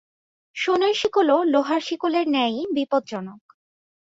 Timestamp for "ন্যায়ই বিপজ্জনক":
2.29-3.41